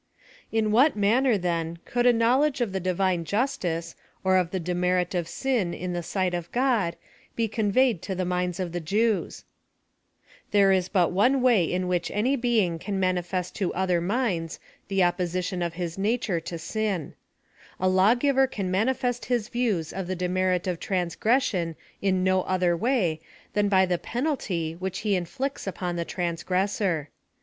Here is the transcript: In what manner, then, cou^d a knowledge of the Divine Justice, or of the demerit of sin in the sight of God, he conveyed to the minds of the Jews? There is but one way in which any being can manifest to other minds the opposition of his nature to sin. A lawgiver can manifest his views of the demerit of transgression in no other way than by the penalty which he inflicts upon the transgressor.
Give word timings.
In 0.51 0.71
what 0.71 0.95
manner, 0.95 1.37
then, 1.37 1.77
cou^d 1.85 2.07
a 2.07 2.11
knowledge 2.11 2.59
of 2.59 2.71
the 2.71 2.79
Divine 2.79 3.23
Justice, 3.23 3.95
or 4.23 4.35
of 4.35 4.49
the 4.49 4.59
demerit 4.59 5.13
of 5.13 5.27
sin 5.27 5.75
in 5.75 5.93
the 5.93 6.01
sight 6.01 6.33
of 6.33 6.51
God, 6.51 6.95
he 7.37 7.47
conveyed 7.47 8.01
to 8.01 8.15
the 8.15 8.25
minds 8.25 8.59
of 8.59 8.71
the 8.71 8.79
Jews? 8.79 9.43
There 10.49 10.71
is 10.71 10.89
but 10.89 11.11
one 11.11 11.43
way 11.43 11.65
in 11.71 11.87
which 11.87 12.09
any 12.09 12.35
being 12.35 12.79
can 12.79 12.99
manifest 12.99 13.53
to 13.57 13.71
other 13.75 14.01
minds 14.01 14.59
the 14.87 15.03
opposition 15.03 15.61
of 15.61 15.75
his 15.75 15.99
nature 15.99 16.39
to 16.39 16.57
sin. 16.57 17.13
A 17.79 17.87
lawgiver 17.87 18.47
can 18.47 18.71
manifest 18.71 19.25
his 19.25 19.49
views 19.49 19.93
of 19.93 20.07
the 20.07 20.15
demerit 20.15 20.65
of 20.65 20.79
transgression 20.79 21.75
in 22.01 22.23
no 22.23 22.41
other 22.41 22.75
way 22.75 23.19
than 23.53 23.69
by 23.69 23.85
the 23.85 23.99
penalty 23.99 24.73
which 24.79 25.01
he 25.01 25.15
inflicts 25.15 25.67
upon 25.67 25.95
the 25.95 26.05
transgressor. 26.05 27.09